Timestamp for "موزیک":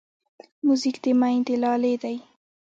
0.65-0.95